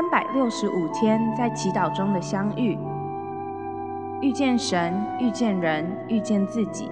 [0.00, 2.78] 三百六十五天在祈祷中的相遇，
[4.22, 6.90] 遇见神，遇见人，遇见自己。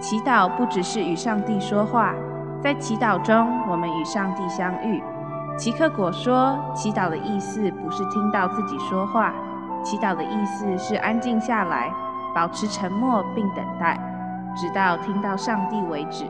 [0.00, 2.12] 祈祷不只是与上帝说话，
[2.60, 5.00] 在祈祷中，我们与上帝相遇。
[5.56, 9.32] 齐克果说，祈祷的意思不是听到自己说话，
[9.84, 11.88] 祈祷的意思是安静下来，
[12.34, 13.96] 保持沉默并等待，
[14.56, 16.24] 直到听到上帝为止。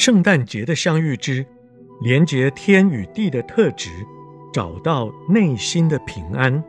[0.00, 1.44] 圣诞节的相遇之
[2.00, 3.90] 连接天与地的特质，
[4.50, 6.64] 找到内心的平安。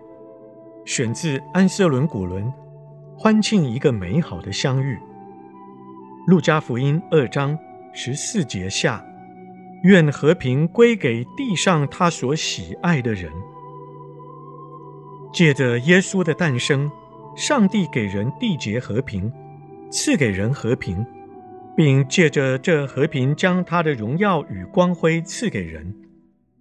[0.83, 2.51] 选自安瑟伦·古伦，
[3.17, 4.99] 欢庆一个美好的相遇。
[6.27, 7.57] 路加福音二章
[7.93, 9.01] 十四节下，
[9.83, 13.31] 愿和平归给地上他所喜爱的人。
[15.31, 16.91] 借着耶稣的诞生，
[17.37, 19.31] 上帝给人缔结和平，
[19.89, 21.05] 赐给人和平。
[21.75, 25.95] 并借着这和平，将他的荣耀与光辉赐给人。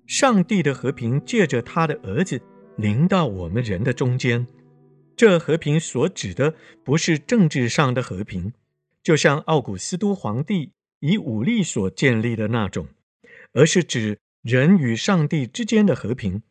[0.07, 2.41] 上帝的和平借着他的儿子
[2.77, 4.47] 临到我们人的中间。
[5.17, 8.53] 这和平所指的不是政治上的和平，
[9.03, 12.87] 就像奥古斯都皇帝以武力所建立的那种，
[13.53, 16.43] 而是指人与上帝之间的和平，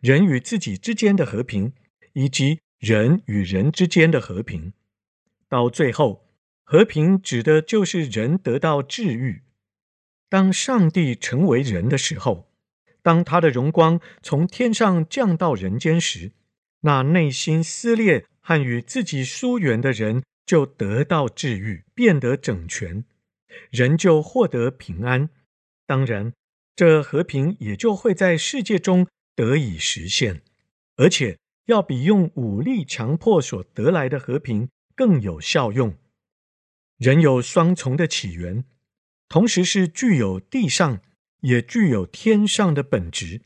[0.00, 1.72] 人与自己之间的和平，
[2.14, 4.72] 以及人与人之间的和平。
[5.48, 6.25] 到最后。
[6.68, 9.42] 和平指的就是人得到治愈。
[10.28, 12.50] 当上帝成为人的时候，
[13.02, 16.32] 当他的荣光从天上降到人间时，
[16.80, 23.04] 那内心撕裂和与自己疏远的人就得到治愈，变得整全，
[23.70, 25.30] 人就获得平安。
[25.86, 26.32] 当然，
[26.74, 30.42] 这和平也就会在世界中得以实现，
[30.96, 35.94] 而且要比用武力强迫所得来的和平更有效用。
[36.98, 38.64] 人有双重的起源，
[39.28, 41.00] 同时是具有地上
[41.40, 43.42] 也具有天上的本质。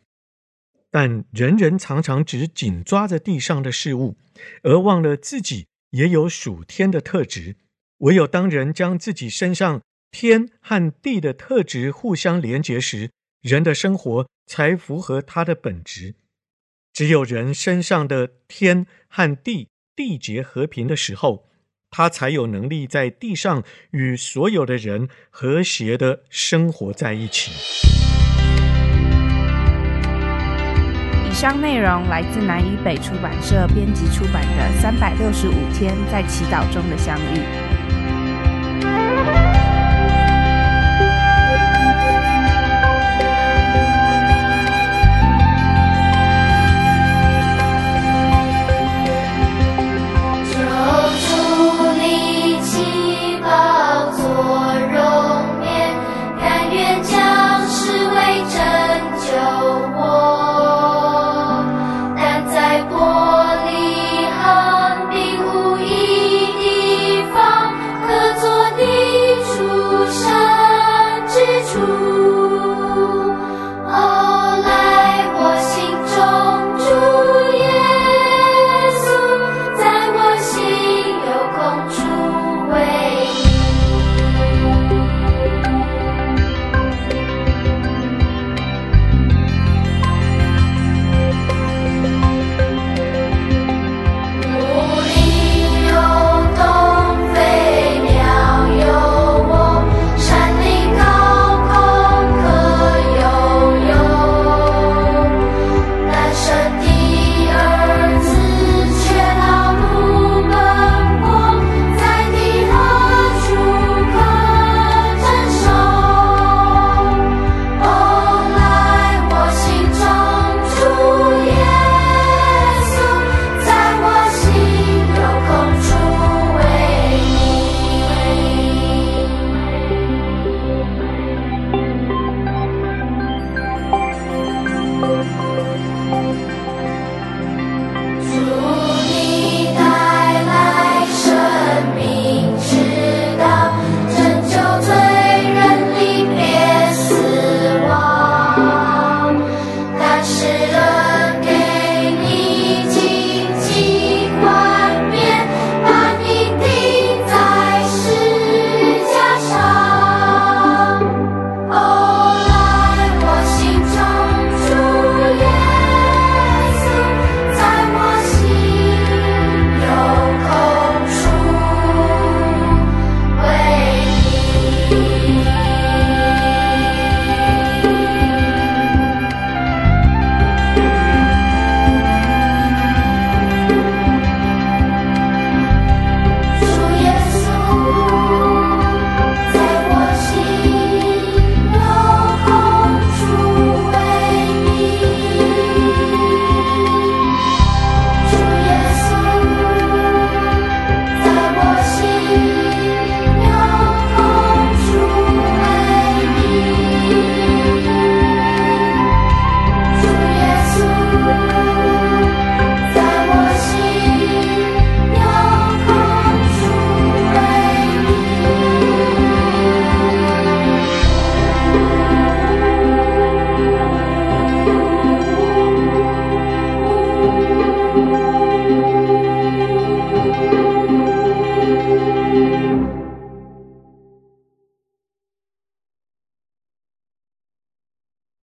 [0.91, 4.17] 但人人常常只紧抓着地上的事物，
[4.63, 7.57] 而忘了自己也有属天的特质。
[7.99, 13.11] 唯有当人将自己身上天和地的特质互相连结时，
[13.43, 16.15] 人的生活才符合他的本质。
[16.93, 21.50] 只有人身上的天和地缔结和平的时候，
[21.91, 27.51] 他才有能力在地上与所有的人和谐的生活在一起。
[31.29, 37.39] 以上内容来自南与北出版社编辑出版的《三百六十五天在祈祷中的相遇》。